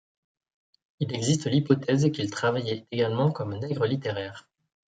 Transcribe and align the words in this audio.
Il 0.99 1.13
existe 1.13 1.45
l'hypothèse 1.45 2.09
qu'il 2.11 2.31
travaillait 2.31 2.87
également 2.91 3.31
comme 3.31 3.55
nègre 3.59 3.85
littéraire. 3.85 4.49